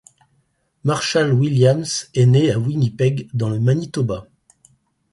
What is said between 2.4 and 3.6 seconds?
à Winnipeg dans le